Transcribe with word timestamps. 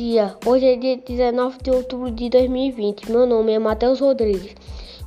dia, 0.00 0.34
hoje 0.46 0.64
é 0.64 0.76
dia 0.76 0.96
19 0.96 1.58
de 1.62 1.70
outubro 1.70 2.10
de 2.10 2.30
2020. 2.30 3.12
Meu 3.12 3.26
nome 3.26 3.52
é 3.52 3.58
Matheus 3.58 4.00
Rodrigues. 4.00 4.54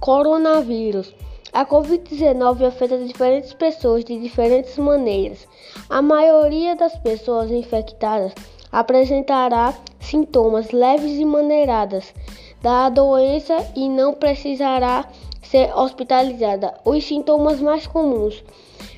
Coronavírus. 0.00 1.14
A 1.52 1.64
Covid-19 1.64 2.66
afeta 2.66 2.98
diferentes 2.98 3.52
pessoas 3.52 4.04
de 4.04 4.18
diferentes 4.18 4.76
maneiras. 4.78 5.46
A 5.88 6.02
maioria 6.02 6.74
das 6.74 6.98
pessoas 6.98 7.52
infectadas 7.52 8.32
apresentará 8.72 9.74
sintomas 10.00 10.72
leves 10.72 11.12
e 11.20 11.24
maneiradas 11.24 12.12
da 12.60 12.88
doença 12.88 13.64
e 13.76 13.88
não 13.88 14.12
precisará 14.12 15.08
ser 15.40 15.72
hospitalizada. 15.72 16.74
Os 16.84 17.04
sintomas 17.04 17.60
mais 17.60 17.86
comuns: 17.86 18.42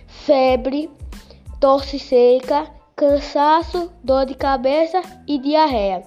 febre, 0.07 0.89
tosse 1.61 1.99
seca, 1.99 2.81
cansaço, 3.03 3.91
dor 4.05 4.25
de 4.25 4.37
cabeça 4.37 5.03
e 5.27 5.37
diarreia. 5.37 6.05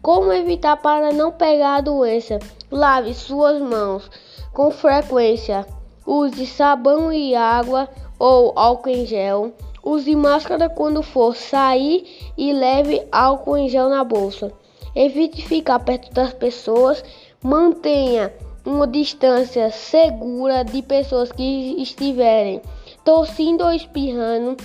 Como 0.00 0.32
evitar 0.32 0.78
para 0.78 1.12
não 1.12 1.30
pegar 1.30 1.76
a 1.76 1.80
doença? 1.82 2.38
Lave 2.70 3.12
suas 3.12 3.60
mãos 3.60 4.10
com 4.54 4.70
frequência. 4.70 5.66
Use 6.06 6.46
sabão 6.46 7.12
e 7.12 7.34
água 7.34 7.86
ou 8.18 8.54
álcool 8.56 8.88
em 8.88 9.04
gel. 9.04 9.52
Use 9.84 10.16
máscara 10.16 10.70
quando 10.70 11.02
for 11.02 11.36
sair 11.36 12.32
e 12.34 12.50
leve 12.50 13.06
álcool 13.12 13.58
em 13.58 13.68
gel 13.68 13.90
na 13.90 14.02
bolsa. 14.02 14.50
Evite 14.96 15.46
ficar 15.46 15.80
perto 15.80 16.10
das 16.14 16.32
pessoas. 16.32 17.04
Mantenha 17.42 18.32
uma 18.64 18.86
distância 18.86 19.70
segura 19.70 20.64
de 20.64 20.80
pessoas 20.80 21.30
que 21.30 21.74
estiverem 21.78 22.62
tossindo 23.04 23.64
ou 23.64 23.70
espirrando. 23.70 24.56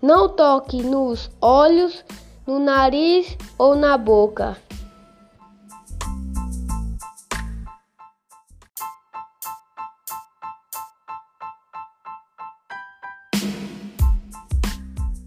Não 0.00 0.28
toque 0.28 0.80
nos 0.80 1.28
olhos, 1.40 2.04
no 2.46 2.60
nariz 2.60 3.36
ou 3.58 3.74
na 3.74 3.98
boca. 3.98 4.56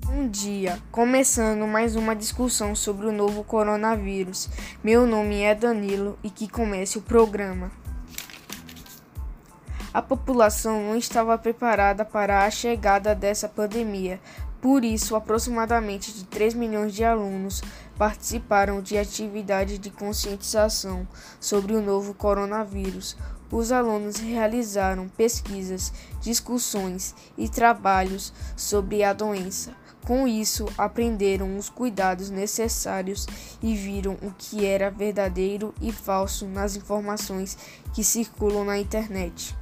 Bom 0.05 0.29
dia, 0.29 0.79
começando 0.89 1.67
mais 1.67 1.97
uma 1.97 2.15
discussão 2.15 2.73
sobre 2.73 3.07
o 3.07 3.11
novo 3.11 3.43
coronavírus. 3.43 4.47
Meu 4.81 5.05
nome 5.05 5.41
é 5.41 5.53
Danilo 5.53 6.17
e 6.23 6.29
que 6.29 6.47
comece 6.47 6.97
o 6.97 7.01
programa. 7.01 7.69
A 9.93 10.01
população 10.01 10.81
não 10.83 10.95
estava 10.95 11.37
preparada 11.37 12.05
para 12.05 12.45
a 12.45 12.49
chegada 12.49 13.13
dessa 13.13 13.49
pandemia, 13.49 14.21
por 14.61 14.85
isso, 14.85 15.15
aproximadamente 15.15 16.13
de 16.13 16.23
3 16.25 16.53
milhões 16.53 16.93
de 16.93 17.03
alunos 17.03 17.63
participaram 17.97 18.79
de 18.79 18.95
atividades 18.95 19.79
de 19.79 19.89
conscientização 19.89 21.07
sobre 21.39 21.73
o 21.73 21.81
novo 21.81 22.13
coronavírus. 22.13 23.17
Os 23.51 23.71
alunos 23.71 24.17
realizaram 24.17 25.09
pesquisas, 25.09 25.91
discussões 26.21 27.15
e 27.35 27.49
trabalhos 27.49 28.31
sobre 28.55 29.03
a 29.03 29.13
doença. 29.13 29.73
Com 30.05 30.27
isso, 30.27 30.67
aprenderam 30.77 31.57
os 31.57 31.67
cuidados 31.67 32.29
necessários 32.29 33.27
e 33.63 33.75
viram 33.75 34.13
o 34.21 34.31
que 34.37 34.65
era 34.65 34.91
verdadeiro 34.91 35.73
e 35.81 35.91
falso 35.91 36.45
nas 36.45 36.75
informações 36.75 37.57
que 37.93 38.03
circulam 38.03 38.63
na 38.63 38.77
internet. 38.77 39.55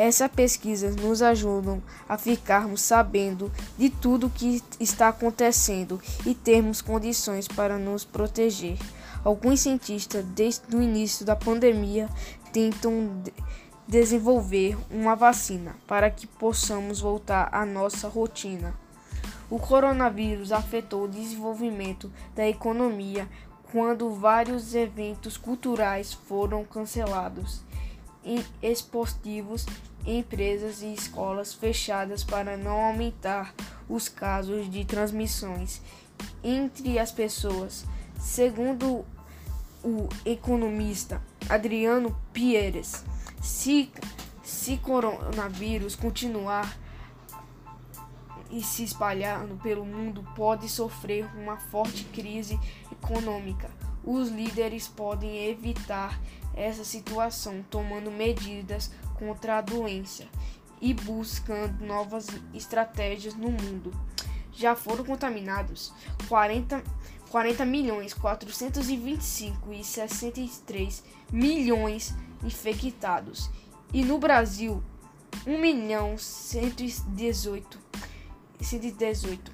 Essa 0.00 0.28
pesquisa 0.28 0.92
nos 0.92 1.22
ajuda 1.22 1.82
a 2.08 2.16
ficarmos 2.16 2.82
sabendo 2.82 3.50
de 3.76 3.90
tudo 3.90 4.28
o 4.28 4.30
que 4.30 4.62
está 4.78 5.08
acontecendo 5.08 6.00
e 6.24 6.36
termos 6.36 6.80
condições 6.80 7.48
para 7.48 7.78
nos 7.78 8.04
proteger. 8.04 8.78
Alguns 9.24 9.58
cientistas, 9.58 10.24
desde 10.36 10.76
o 10.76 10.80
início 10.80 11.26
da 11.26 11.34
pandemia, 11.34 12.08
tentam 12.52 13.24
desenvolver 13.88 14.78
uma 14.88 15.16
vacina 15.16 15.74
para 15.84 16.08
que 16.08 16.28
possamos 16.28 17.00
voltar 17.00 17.48
à 17.50 17.66
nossa 17.66 18.06
rotina. 18.06 18.76
O 19.50 19.58
coronavírus 19.58 20.52
afetou 20.52 21.06
o 21.06 21.08
desenvolvimento 21.08 22.08
da 22.36 22.46
economia 22.46 23.28
quando 23.72 24.14
vários 24.14 24.76
eventos 24.76 25.36
culturais 25.36 26.12
foram 26.12 26.64
cancelados 26.64 27.66
esportivos, 28.62 29.66
empresas 30.16 30.80
e 30.82 30.92
escolas 30.92 31.52
fechadas 31.52 32.24
para 32.24 32.56
não 32.56 32.86
aumentar 32.86 33.54
os 33.88 34.08
casos 34.08 34.70
de 34.70 34.84
transmissões 34.84 35.82
entre 36.42 36.98
as 36.98 37.12
pessoas. 37.12 37.84
Segundo 38.18 39.04
o 39.84 40.08
economista 40.24 41.22
Adriano 41.48 42.16
Pieres, 42.32 43.04
se, 43.42 43.90
se 44.42 44.78
coronavírus 44.78 45.94
continuar 45.94 46.76
e 48.50 48.62
se 48.62 48.82
espalhando 48.82 49.60
pelo 49.62 49.84
mundo, 49.84 50.26
pode 50.34 50.68
sofrer 50.68 51.28
uma 51.36 51.58
forte 51.58 52.04
crise 52.04 52.58
econômica. 52.90 53.70
Os 54.02 54.30
líderes 54.30 54.88
podem 54.88 55.50
evitar 55.50 56.18
essa 56.54 56.82
situação 56.82 57.62
tomando 57.70 58.10
medidas 58.10 58.90
contra 59.18 59.58
a 59.58 59.60
doença 59.60 60.24
e 60.80 60.94
buscando 60.94 61.84
novas 61.84 62.28
estratégias 62.54 63.34
no 63.34 63.50
mundo. 63.50 63.92
Já 64.52 64.74
foram 64.74 65.04
contaminados 65.04 65.92
40, 66.28 66.82
40 67.30 67.64
milhões 67.64 68.14
425 68.14 69.72
e 69.72 69.84
63 69.84 71.04
milhões 71.32 72.14
infectados. 72.42 73.50
E 73.92 74.04
no 74.04 74.18
Brasil, 74.18 74.82
1 75.46 75.58
milhão 75.58 76.18
118, 76.18 77.78
118 78.60 79.52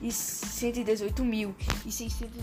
e 0.00 0.12
118 0.12 1.24
mil 1.24 1.54
e 1.84 1.92
600, 1.92 2.34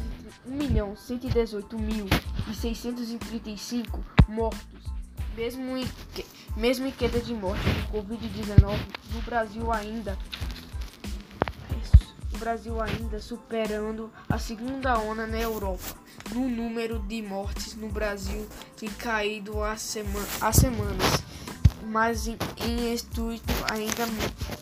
1 0.46 0.52
milhão 0.52 0.96
118 0.96 1.80
mil 1.80 2.06
e 2.52 2.56
635 2.56 4.04
mortos. 4.28 4.84
Mesmo 5.36 5.78
em, 5.78 5.88
mesmo 6.56 6.88
em 6.88 6.92
queda 6.92 7.20
de 7.20 7.34
morte 7.34 7.64
por 7.92 8.04
Covid-19, 8.04 8.78
no 9.14 9.22
Brasil 9.22 9.72
ainda 9.72 10.18
o 12.34 12.38
Brasil 12.38 12.82
ainda 12.82 13.20
superando 13.20 14.12
a 14.28 14.40
segunda 14.40 14.98
onda 14.98 15.28
na 15.28 15.40
Europa. 15.40 15.96
No 16.34 16.50
número 16.50 17.00
de 17.00 17.22
mortes 17.22 17.76
no 17.76 17.90
Brasil 17.90 18.48
tem 18.76 18.90
caído 18.90 19.62
há, 19.64 19.78
sema 19.78 20.20
há 20.42 20.52
semanas, 20.52 21.24
mas 21.86 22.28
em, 22.28 22.38
em 22.66 22.94
estudo 22.94 23.42
ainda 23.70 24.08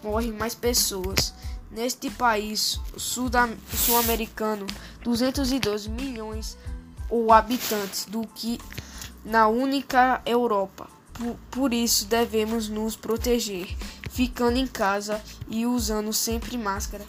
morrem 0.03 0.34
mais 0.34 0.53
pessoas. 0.53 1.34
Neste 1.72 2.09
país 2.09 2.81
sul-americano, 2.97 4.68
212 5.03 5.90
milhões 5.90 6.58
ou 7.09 7.31
habitantes 7.31 8.03
do 8.06 8.28
que 8.28 8.59
na 9.23 9.47
única 9.47 10.22
Europa. 10.25 11.00
Por, 11.50 11.74
isso 11.74 12.06
devemos 12.06 12.68
nos 12.68 12.96
proteger, 12.96 13.68
ficando 14.09 14.58
em 14.58 14.68
casa 14.68 15.22
e 15.48 15.66
usando 15.66 16.12
sempre 16.14 16.58
máscara. 16.58 17.06